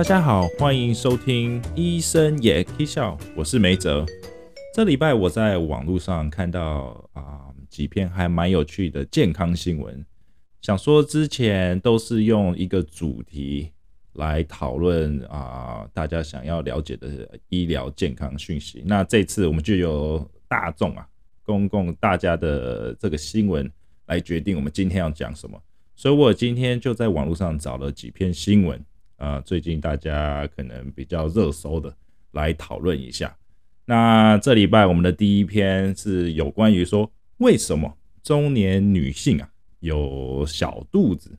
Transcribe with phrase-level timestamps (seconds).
[0.00, 4.02] 大家好，欢迎收听医生也可笑，我是梅哲。
[4.74, 10.02] 这礼拜我在网络上看到啊几篇还蛮有趣的健康新闻，
[10.62, 13.72] 想说之前都是用一个主题
[14.14, 21.06] 来讨论啊大家想要了解的医疗健康讯息，那这次我们就由大众啊
[21.42, 23.70] 公共大家的这个新闻
[24.06, 25.60] 来决定我们今天要讲什么，
[25.94, 28.82] 所以我今天就在网络上找了几篇新闻。
[29.20, 31.94] 啊，最近大家可能比较热搜的，
[32.30, 33.36] 来讨论一下。
[33.84, 41.38] 那这礼拜我们的第一篇是有关于说，为什么中年女性啊有小肚子？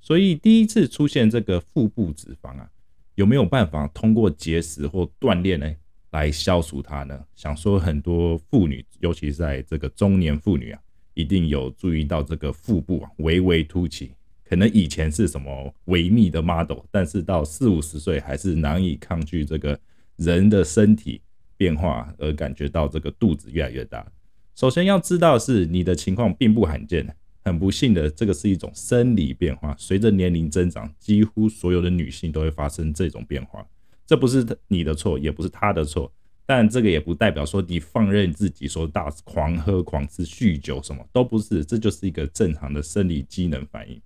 [0.00, 2.70] 所以第一次出现这个腹部脂肪啊，
[3.14, 5.74] 有没有办法通过节食或锻炼呢，
[6.10, 7.18] 来消除它呢？
[7.34, 10.80] 想说很多妇女，尤其是在这个中年妇女啊，
[11.14, 14.12] 一定有注意到这个腹部啊微微凸起。
[14.48, 19.78] 可能以前是什么维密的 model，但是到四五十岁还是难以抗拒这个
[20.16, 21.20] 人的身体
[21.56, 24.10] 变化，而感觉到这个肚子越来越大。
[24.54, 29.76] 首先要知道是你的情况并不罕见，很不幸的，这个是一种生理变化。
[29.78, 33.64] 随着年龄增长，几乎所有的女性都会发生这种变化。
[34.06, 36.10] 这不是你的错，也不是他的错，
[36.46, 44.00] 但这个也不代表说你放任自己说大狂喝狂吃酗酒什么都不是，这就是一个正常的生理机能反应。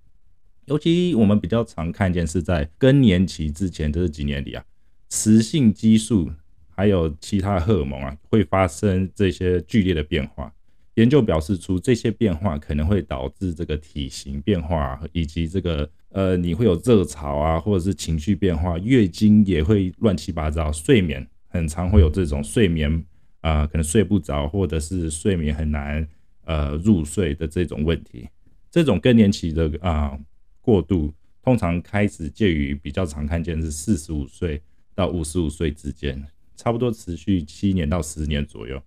[0.66, 4.64] 尤其我们比较常看见是在更年期之前这几年里啊，
[5.08, 6.30] 雌性激素
[6.70, 10.52] 还有其他荷尔蒙啊，会发生这些剧烈的变化。
[10.94, 23.05] 研究表示出这些变化可能会导致这个体型变化，以及这个呃你会有热潮啊，或者是情绪变化，月经也会乱七八糟，睡眠很常会有这种睡眠
[23.40, 26.06] 啊可能睡不着，或者是睡眠很难
[26.44, 28.29] 呃入睡的这种问题。
[28.70, 30.17] 这种更年期的啊。
[30.62, 31.12] 过度
[31.42, 34.62] 通常开始介于比较常看见是四十五岁
[34.95, 36.24] 到五十五岁之间，
[36.56, 38.80] 差不多持续七年到十年左右。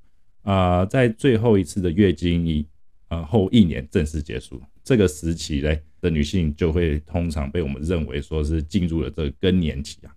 [0.44, 2.66] 啊，在最后一次的月经一
[3.10, 10.16] 呃后一年正式结束，这个时期嘞的女性就会通常被我们认为说是进入了这个更年期啊。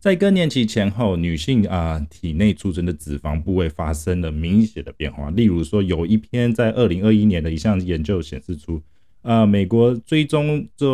[0.00, 5.28] 在更年期前后，女性啊体内储存的脂肪部位发生了明显的变化。
[5.30, 8.82] 例如说，有一篇在二零二一年的一项研究显示出。
[9.24, 10.86] 呃，美国追踪这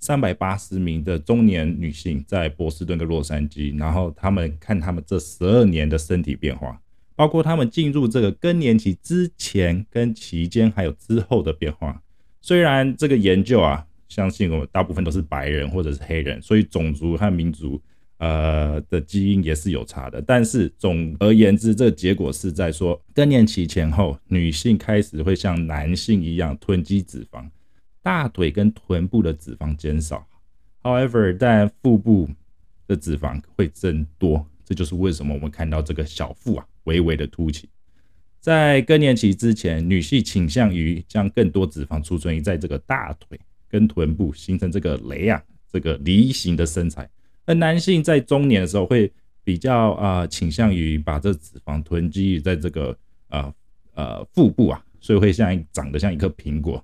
[0.00, 6.80] 三百八十名的中年女性，在波士顿跟洛杉矶，然后他们看他们这十二年的身体变化，
[7.14, 12.02] 包括他们进入这个更年期之前、跟期间还有之后的变化。
[12.40, 17.80] 虽然这个研究啊，相信我大部分都是白人或者是黑人，所以种族和民族
[18.18, 27.44] 呃的基因也是有差的，但是总而言之，这个结果是在说更年期前后，女性开始会像男性一样囤积脂肪。
[28.02, 30.26] 大腿跟臀部的脂肪减少
[30.82, 32.28] ，however，但腹部
[32.86, 37.68] 的脂肪会增多，这就是为什么我们看到这个小腹啊微微的凸起。
[38.40, 43.38] 在更年期之前，女性倾向于将更多脂肪储存于在这个大腿
[43.68, 47.04] 跟臀部，形成这个雷啊这个梨形的身材；
[47.44, 52.96] 而男性在中年的时候会比较啊倾向于把这脂肪囤积在这个
[53.28, 53.54] 呃
[53.94, 56.82] 呃腹部啊，所以会像长得像一颗苹果。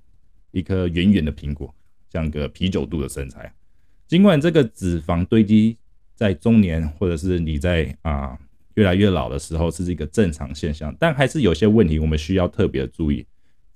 [0.54, 1.74] 一颗圆圆的苹果，
[2.10, 3.52] 像个啤酒肚的身材。
[4.06, 5.76] 尽管这个脂肪堆积
[6.14, 8.38] 在中年，或者是你在啊
[8.74, 13.26] 越来越老的时候，是一个正常现象，但还是有些问题我们需要特别注意。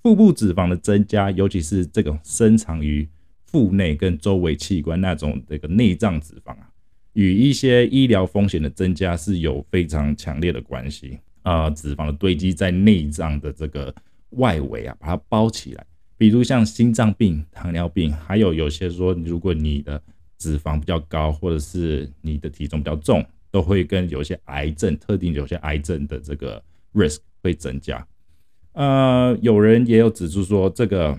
[0.01, 3.05] 腹部脂肪的增加，尤其是这种深藏于
[3.45, 6.69] 腹内跟周围器官那种这个内脏脂肪啊，
[7.13, 11.69] 与一些医疗风险的增加是有非常强烈的关系啊。
[11.69, 13.93] 脂肪的堆积在内脏的这个
[14.31, 15.85] 外围啊，把它包起来。
[16.19, 20.03] 比如像心脏病、糖尿病，还有有些说，如果你的
[20.37, 26.61] 脂肪比较高，或者是你的体重比较重，都会跟有些癌症、特定有些癌症的这个
[26.93, 28.05] risk 会增加。
[28.73, 31.17] 呃，有人也有指出说，这个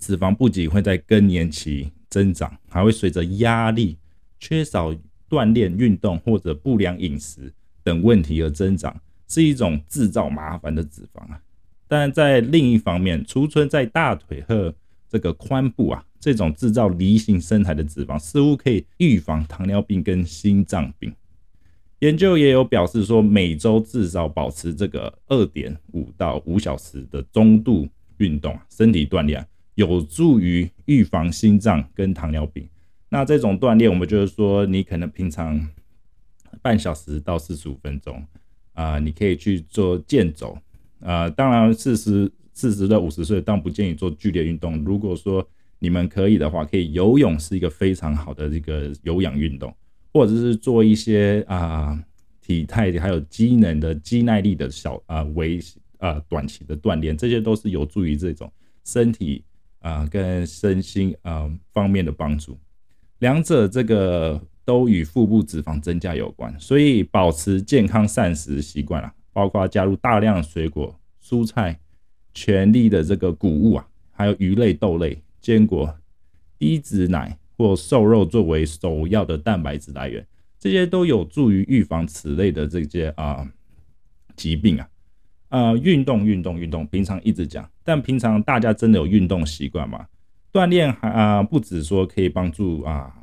[0.00, 3.96] 脂肪不仅会在更年期增长，还会随着压力、
[4.40, 4.92] 缺少
[5.30, 7.52] 锻炼、运动或者不良饮食
[7.84, 11.40] 等问题而增长，是一种制造麻烦的脂肪啊。
[11.88, 14.74] 但在另一方面，储存在大腿和
[15.08, 21.10] 这个髋部啊，这种制造梨形身材的脂肪，似乎可以预防糖尿病跟心脏病。
[22.00, 27.88] 研究也有表示说，每周至少保持这个二点五到五小时的中度
[28.18, 29.44] 运动，身体锻炼
[29.74, 32.68] 有助于预防心脏跟糖尿病。
[33.08, 35.68] 那这种锻炼，我们就是说，你可能平常
[36.60, 38.22] 半小时到四十五分钟
[38.74, 40.58] 啊，你可以去做健走。
[41.00, 44.82] 啊，当然，四十、四十到五十岁，但不建议做剧烈运动。
[44.84, 45.46] 如果说
[45.78, 49.74] 你们可以的话，可以游泳是一个非常好的这个有氧运动，
[50.12, 51.96] 或者是做一些啊
[52.40, 55.60] 体态还有机能的肌耐力的小啊微
[55.98, 58.50] 啊短期的锻炼，这些都是有助于这种
[58.84, 59.44] 身体
[59.80, 62.58] 啊跟身心啊方面的帮助。
[63.20, 71.78] 两者这个都与腹部脂肪增加有关，所以保持健康膳食习惯啊，包括加入大量水果、蔬菜、
[72.34, 75.22] 全粒的这个谷物啊，还有鱼类、豆类。
[75.40, 75.96] 坚果、
[76.58, 80.26] 低脂奶或瘦肉作为首要的蛋白质来源，
[80.58, 83.48] 这些都有助于预防此类的这些啊
[84.34, 84.88] 疾病啊。
[85.50, 90.06] 呃，运动、运动、运动，平常一直讲，但平常大家真的有运动习惯吗？
[90.52, 93.14] 锻炼还啊，不止说可以帮助啊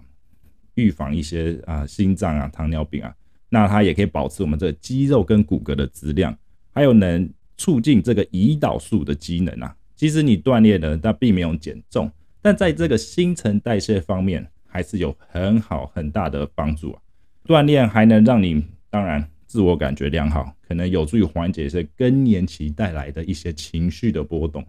[0.76, 3.14] 预防一些啊心脏啊、糖尿病啊，
[3.50, 6.38] 那它也可以保持我们这个肌肉跟骨骼的质量，
[6.74, 9.76] 还有能促进这个胰岛素的机能啊。
[9.96, 12.12] 即使你锻炼了，但并没有减重，
[12.42, 17.02] 但在这个新陈代谢方面还是有很好很大的帮助啊。
[17.46, 24.66] 锻炼还能让你当然自我感觉良好，可能有助于缓解一些更年期带来的一些情绪的波动。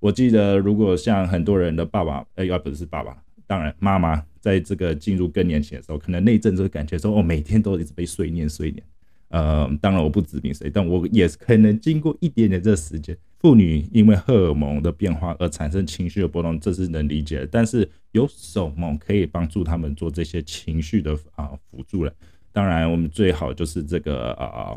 [0.00, 3.16] 我记得，如果像很多人的爸爸，哎，要不是爸爸，
[3.46, 8.82] 当然妈妈，在这个进入更年期的时候，可能那阵子感觉说，哦，每天都一直被碎念碎念。
[9.28, 13.16] 呃，当然我不指明谁，但我也是可能经过一点点这时间。
[13.38, 17.46] 妇女因为荷尔蒙的变化而产生情绪的波动，这是能理解的。
[17.46, 22.10] 但是有什么可以帮助他们做这些情绪的啊辅助呢？
[22.52, 24.74] 当然，我们最好就是这个啊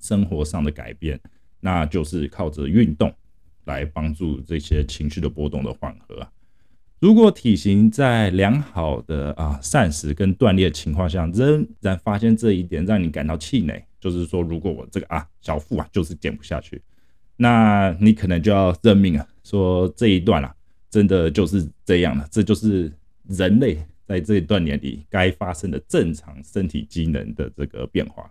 [0.00, 1.18] 生活上的改变，
[1.60, 3.12] 那就是靠着运动
[3.64, 6.30] 来帮助这些情绪的波动的缓和啊。
[7.00, 16.80] 如果体型在良好的啊膳食跟锻炼情况下，仍然发现这一点让你感到气馁，就是说，如果我这个啊小腹啊就是减不下去。
[17.38, 20.54] 那你可能就要认命了，说这一段啊，
[20.90, 22.92] 真的就是这样了，这就是
[23.28, 28.30] 人类在这一段年里该发生的正常身体机能的这个变化。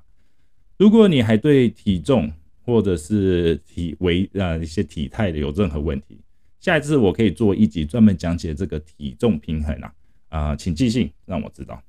[0.78, 2.32] 如果你还对体重
[2.64, 6.20] 或者是体围啊一些体态的有任何问题，
[6.60, 9.94] 下一次我可以做一集专门讲解这个体重平衡啊
[10.30, 11.82] 啊，请寄信让我知道。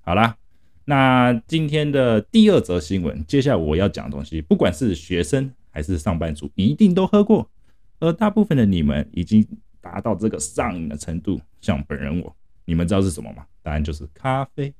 [0.00, 0.36] 好啦，
[0.84, 5.52] 那今天的第二则新闻，接下来我要讲的东西，不管是学生。
[5.76, 7.50] 还是上班族一定都喝过，
[7.98, 9.44] 而大部分的你们已经
[9.80, 11.40] 达到这个上瘾的程度。
[11.60, 12.32] 像本人我，
[12.64, 13.44] 你们知道是什么吗？
[13.60, 14.72] 答案就是咖啡。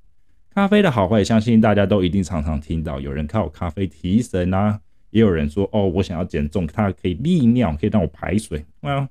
[0.51, 3.01] 咖啡的好坏，相信大家都一定常常听到。
[3.01, 4.81] 有人靠咖啡提神啊，
[5.11, 8.65] 也有人说哦，我想要减重，它可以利尿，可以让我排水。
[8.81, 9.09] 那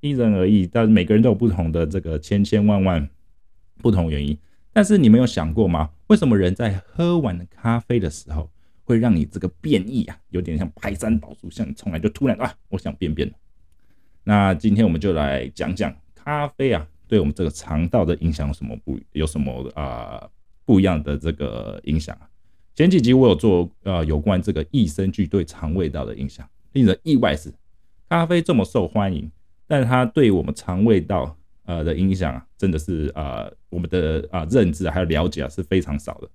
[0.00, 3.08] 因人而异，但每个人都有不同的这个千千万万
[3.82, 4.36] 不同原因。
[4.72, 5.90] 但是你们有想过吗？
[6.08, 8.50] 为什么人在喝完咖啡的时候？
[8.88, 13.28] 会让你这个变异啊，有点像排山倒树，像你从来就突然啊，我想便便
[14.22, 20.30] 那今天我们就来讲讲咖啡啊，对我们这个肠道的影响有什么不有什么啊
[20.64, 22.30] 不一样的这个影响啊？
[22.76, 27.52] 前几集我有做呃有关这个益生菌对肠胃道的影响，令人意外是
[28.08, 29.28] 咖啡这么受欢迎，
[29.66, 36.28] 但它对我们肠胃道呃的影响啊，真的是啊我们的啊认知还有了解啊是非常少的。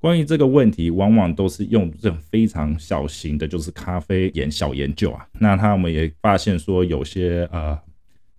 [0.00, 5.26] 关于这个问题，往往都是用这种非常小型的，就是咖啡研小研究啊。
[5.40, 7.76] 那他们也发现说，有些呃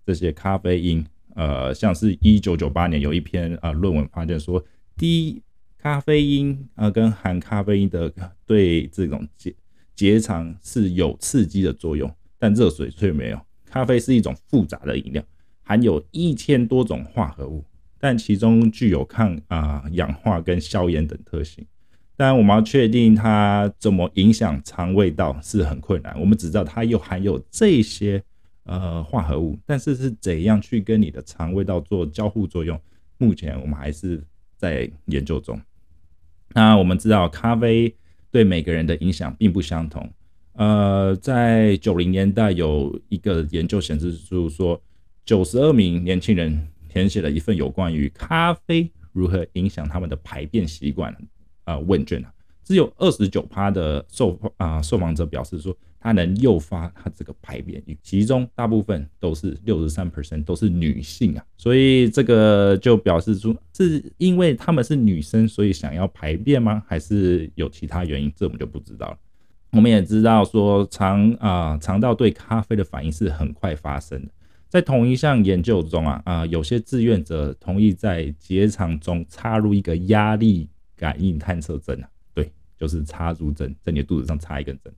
[0.06, 1.04] 这些咖啡因，
[1.34, 4.64] 呃，像是一九九八年有一篇啊论文发现说，
[4.96, 5.42] 低
[5.76, 8.10] 咖啡因啊跟含咖啡因的
[8.46, 9.54] 对这种结
[9.94, 13.38] 结肠是有刺激的作用，但热水却没有。
[13.70, 15.22] 咖啡是一种复杂的饮料，
[15.62, 17.64] 含有一千多种化合物。
[18.02, 21.62] 但其中具有抗啊氧化跟消炎等特性，
[22.16, 26.18] 但我们要确定它怎么影响肠胃道是很困难。
[26.18, 28.22] 我们只知道它又含有这些
[28.64, 32.80] 呃化合物，但是是怎样去跟你的肠胃道做交互作用，
[33.18, 34.24] 目前我们还是
[34.56, 35.60] 在研究中。
[36.54, 37.94] 那我们知道咖啡
[38.30, 40.10] 对每个人的影响并不相同。
[40.54, 44.80] 呃，在九零年代有一个研究显示出说，
[45.24, 46.68] 九十二名年轻人。
[46.92, 51.16] 填写了一份有关于咖啡如何影响他们的排便习惯
[51.62, 66.82] 啊问卷啊，只有二十九趴的受啊受访者表示说它能诱发他这个排便，其中大部分都是六十三 percent 都是女性啊，所以这个就表示出是因为他们是女生，所以想要排便吗？
[66.88, 68.32] 还是有其他原因？
[68.34, 69.18] 这我们就不知道了。
[69.72, 74.30] 我们也知道说肠啊肠道对咖啡的反应是很快发生的。
[74.68, 84.92] 在同一项研究中啊啊，有些志愿者同意在结肠中插入一个压力感应探测针啊，对，就是插入针，在你的肚子上插一根针，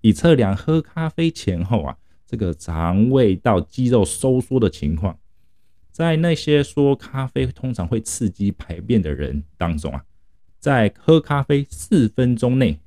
[0.00, 1.94] 以测量喝咖啡前后啊
[2.26, 5.18] 这个肠胃道肌肉收缩的情况。
[5.90, 10.02] 在那些说咖啡通常会刺激排便的人当中啊，
[10.58, 12.78] 在喝咖啡四分钟内，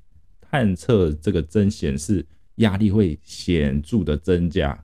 [0.52, 4.78] 探测这个针显示压力会显著的增加，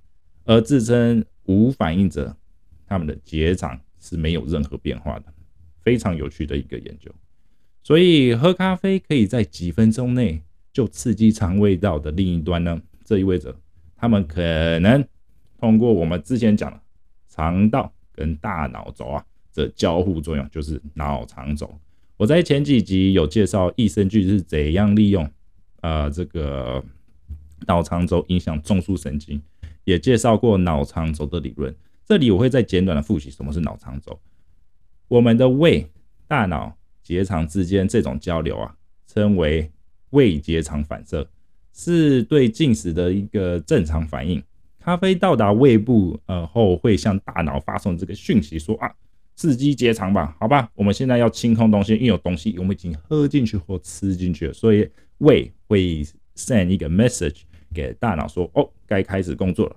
[0.46, 2.34] 而自称无反应者，
[2.86, 5.26] 他们的结肠是没有任何变化的，
[5.84, 7.12] 非常有趣的一个研究。
[7.84, 12.82] 所以喝咖啡可以在几分钟内就刺激肠胃道的另一端呢？
[13.04, 13.54] 这意味着
[13.98, 14.42] 他们可
[14.80, 15.06] 能
[15.60, 16.80] 通过我们之前讲的
[17.28, 17.94] 肠道。
[18.18, 21.72] 跟大脑轴啊，这交互作用就是脑肠轴。
[22.18, 25.30] 我在前几集有介绍益生菌是怎样利用
[25.88, 26.84] 呃这个
[27.66, 29.42] 脑肠轴影响中枢神经，
[29.86, 31.74] 也介绍过脑肠轴的理论。
[32.06, 34.20] 这里我会再简短的复习什么是脑肠轴。
[35.08, 35.90] 我们的胃、
[36.28, 38.76] 大脑、结肠之间这种交流啊，
[39.08, 39.72] 称为
[40.10, 41.26] 胃结肠反射，
[41.74, 44.44] 是对进食的一个正常反应。
[44.80, 48.94] 咖啡到达胃部，呃后会向大脑发送这个讯息，说啊，
[49.38, 54.90] 刺激结肠吧，好吧，我们现在要清空东西，因为有东西我们已经喝进去或吃进去了，所以
[55.20, 56.04] 胃会
[56.36, 57.42] send 一个 message
[57.72, 59.76] 给大脑说，哦，该开始工作了。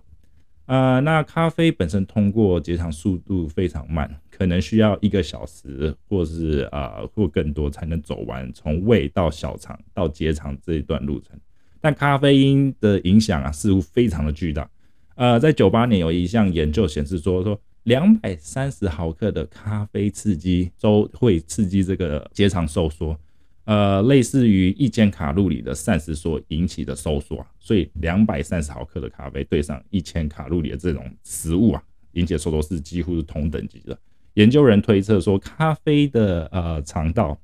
[0.65, 11.39] 呃，那咖啡本身通过结肠速度非常慢，可能需要一个小时，或是啊或更多才能走完从胃到小肠到结肠这一段路程。
[11.83, 14.71] 但咖啡因的影响啊，似乎非常的巨大。
[15.17, 23.19] 呃，在九八年有一项研究显示说，说两百三十毫克的咖啡刺激都会刺激这个结肠收缩，
[23.65, 27.47] 呃，类似于一千卡路里的膳食所引起的收缩啊。
[27.59, 31.83] 所以两百三十毫克的咖啡对上一千卡路里的这种食物啊，
[32.13, 33.99] 引起的收缩是几乎是同等级的。
[34.35, 37.39] 研究人推测说，咖啡的呃肠道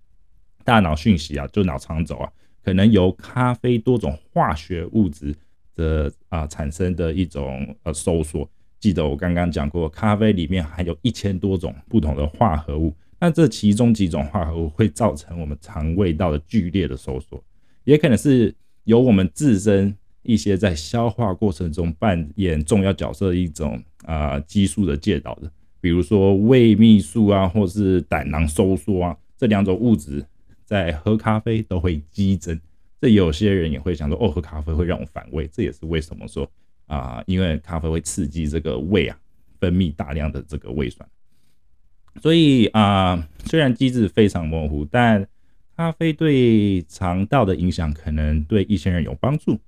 [0.64, 2.30] 大脑讯息啊，就脑肠轴啊，
[2.62, 5.34] 可能由咖啡多种化学物质。
[5.76, 17.42] 的啊产生的一种呃收缩，记得我刚刚讲过，咖啡里面含有一千多种不同的化合物，那这其中几种化合物会造成我们肠胃道的剧烈的收缩，
[17.84, 18.54] 也可能是
[18.84, 30.24] 由我们自身一些在消化过程中扮演重要角色的一种啊激素的介导的，比如说胃泌素啊，或是胆囊收缩啊，这两种物质
[30.64, 32.60] 在喝咖啡都会激增。
[33.00, 36.48] 这有些人也会想说，哦，喝咖啡会让我反胃，这也是为什么说
[36.86, 39.18] 啊，因为咖啡会刺激这个胃啊，
[39.60, 41.08] 分泌大量的这个胃酸。
[42.22, 45.26] 所以啊，虽然机制非常模糊，但
[45.76, 49.58] 咖啡对肠道的影响可能对一些人有帮助，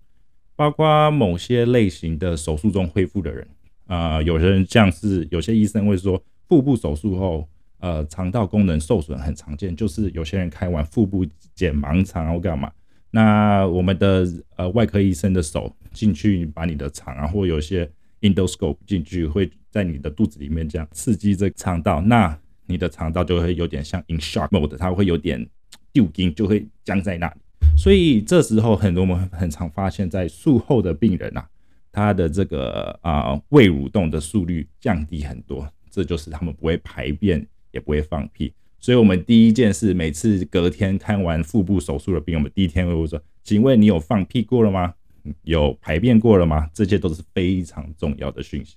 [0.56, 3.46] 包括某些类型的手术中恢复的人
[3.86, 7.46] 啊，有些人像是有些医生会说，腹部手术后，
[7.80, 12.72] 呃，肠道功能受损很常见，就是有些人开完腹部减盲肠或干嘛。
[13.10, 25.48] 那我们的呃外科医生的手进去把你的肠啊，或有些 endoscope 进去，会在你的肚子里面这样刺激这肠道，那你的肠道就会有点像 in shock mode，它会有点
[25.92, 27.34] 丢筋，就会僵在那里。
[27.76, 31.48] 所以这时候很多我们很常发现，在术后的病人啊，
[31.90, 38.52] 他的这个啊胃蠕动的速率降低很多，这就是他们不会排便，也不会放屁。
[38.80, 44.94] 所以，我们第一件事，每次隔天看完腹部手术的病，我们第一天会说：“请问你有放屁过了吗？
[45.42, 48.76] 有排便过了吗？”这些都是非常重要的讯息。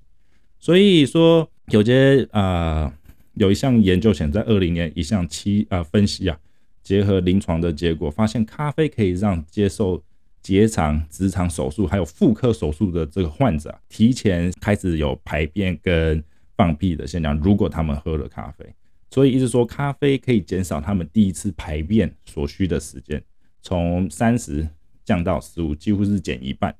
[0.59, 2.91] 所以说，有些啊，
[3.35, 6.35] 有一项研究显在二零年一项期啊分析啊，
[6.81, 10.03] 结合临床的结果，发现咖啡可以让接受
[10.41, 16.23] 结肠、直肠手术还有妇科手术的这个患者啊提前开始有排便跟
[16.57, 17.37] 放屁的现象。
[17.37, 18.65] 如果他们喝了咖啡。
[19.13, 23.21] 所以，意思说，咖啡可以减少他们第一次排便所需的时间，
[23.61, 24.65] 从三十
[25.03, 26.73] 降到十五，几乎是减一半。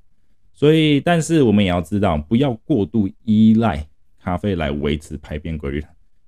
[0.54, 3.86] 所以，但是我们也要知道，不要过度依赖
[4.18, 5.78] 咖啡来维持排便规律。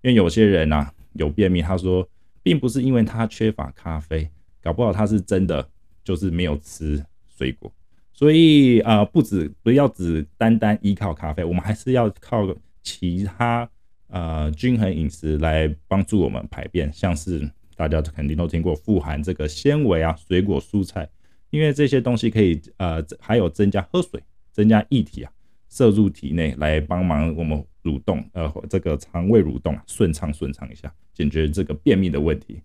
[0.02, 2.06] 因为有些人啊有便秘，他说
[2.42, 4.28] 并不是因为他缺乏咖啡，
[4.62, 5.66] 搞不好他是真的
[6.04, 7.02] 就是没有吃
[7.34, 7.72] 水果。
[8.12, 12.46] 所以啊，不止不要只单单依靠咖啡，我们还是要靠
[12.82, 13.66] 其他。
[14.08, 21.08] 呃，均衡饮食来帮助我们排便，像是大家肯定都听过富含这个纤维啊，水果蔬菜，
[21.50, 25.32] 因为这些东西可以呃，还有增加喝水，增加液体啊，
[25.68, 32.60] 摄入体内来帮忙我们蠕动，呃，这个肠胃蠕动啊，顺畅顺畅一下，解决这个便秘的问题。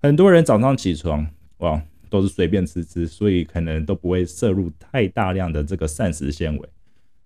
[0.00, 1.26] 很多人早上起床
[1.58, 1.80] 哇，
[2.10, 6.68] 都是随便吃吃，所以可能都不会摄入太大量的这个膳食纤维。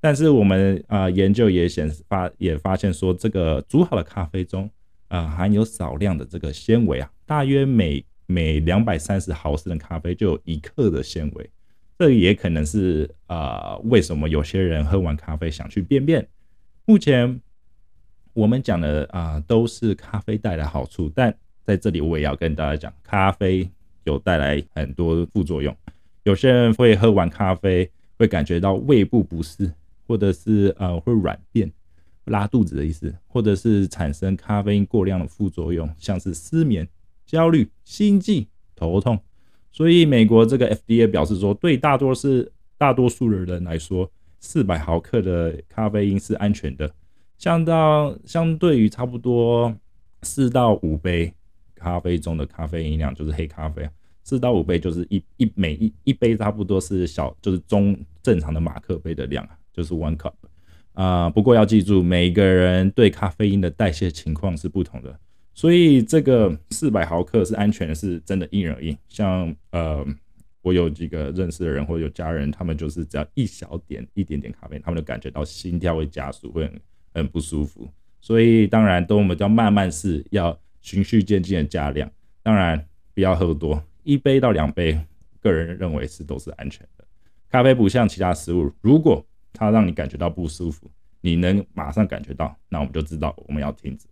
[0.02, 4.68] 但是我们啊研究也显示发也发现说，这个煮好的咖啡中
[5.06, 11.48] 啊含有少量的这个纤维啊，大约每每两百三十毫升的咖啡就有一克的纤维，
[11.96, 16.26] 这也可能是啊为什么有些人喝完咖啡想去便便。
[16.84, 17.40] 目前
[18.32, 21.32] 我们讲的啊都是咖啡带来好处，但
[21.62, 23.70] 在这里我也要跟大家讲，咖啡
[24.02, 25.72] 有带来很多副作用。
[26.24, 29.72] 有些人会喝完咖啡会感觉到胃部不适，
[30.12, 31.72] 或者是呃会软便、
[32.26, 36.86] 拉肚子的意思，或者是产生咖啡因过量的副作用，像是失眠、
[37.24, 39.18] 焦虑、心悸、头痛。
[39.70, 46.92] 所以美国这个 FDA 表示说，对大多是大多数的人来说，四百毫克的咖啡因是安全的。
[47.38, 49.74] 相到相对于差不多
[50.20, 51.32] 四到五杯
[51.74, 53.88] 咖啡中的咖啡因量，就是黑咖啡，
[54.22, 60.32] 四到五杯就是一一每一一杯差不多是小就是中正常的马克杯的量啊，就是 one cup
[60.94, 61.30] 啊。
[61.30, 65.18] 不过要记住，每个人对咖啡因的代谢情况是不同的，
[65.54, 68.96] 所以这个四百毫克是安全的，是真的因人而异。
[69.08, 70.06] 像呃，
[70.62, 76.80] 我有几个认识的人或者有家人，他们就是只要一小点一点点咖啡，他们就感觉到心跳会加速，会很。
[77.14, 77.86] 很不舒服，
[78.22, 82.10] 所以当然都我们要慢慢试，要循序渐进的加量。
[82.42, 84.98] 当然不要喝多，一杯到两杯，
[85.38, 87.04] 个人认为是都是安全的。
[87.50, 89.22] 咖啡不像其他食物，如果
[89.52, 90.90] 它让你感觉到不舒服，
[91.20, 94.06] 你能马上感觉到，那我们就知道我们要停止。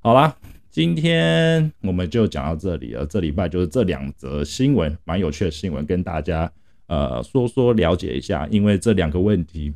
[0.00, 0.36] 好啦，
[0.70, 3.06] 今天我们就讲到这里了。
[3.06, 6.50] 这礼拜就是这两则新闻，蛮有趣的新闻，跟大家
[6.86, 9.72] 呃说说了解一下，因为这两个问题。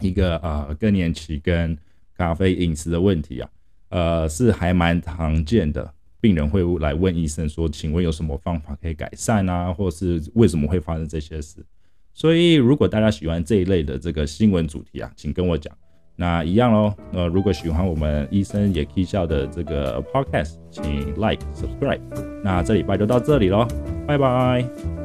[0.00, 1.78] 一个呃更年期跟
[2.16, 3.48] 咖啡饮食的问题啊，
[3.90, 11.64] 呃是还蛮常见的，病人会来问医生说，请问有什么方法可以改善啊，或是为什么会发生这些事？
[12.14, 15.76] 所以如果大家喜欢这一类的这个新闻主题啊，请跟我讲。
[16.16, 22.00] 那一样喽，呃如果喜欢我们医生也可以笑的这个 podcast，请 like subscribe。
[22.44, 23.66] 那这礼拜就到这里喽，
[24.06, 25.03] 拜拜。